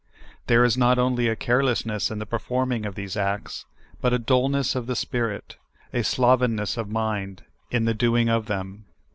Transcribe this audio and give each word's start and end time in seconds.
There 0.47 0.63
is 0.63 0.75
not 0.79 0.97
only 0.97 1.27
a 1.27 1.35
carelessness 1.35 2.09
in 2.09 2.17
the 2.17 2.25
perform 2.25 2.71
ing 2.71 2.85
of 2.87 2.95
these 2.95 3.15
acts, 3.15 3.65
but 4.01 4.13
a 4.13 4.17
dullness 4.17 4.73
of 4.73 4.97
spirit, 4.97 5.57
a 5.93 6.01
slovenness 6.03 6.75
of 6.75 6.89
mind, 6.89 7.43
in 7.69 7.85
the 7.85 7.93
doing 7.93 8.27
of 8.27 8.47
them. 8.47 8.85